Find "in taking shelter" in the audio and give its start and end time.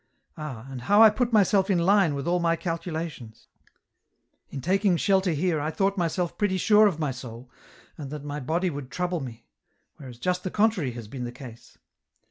4.49-5.29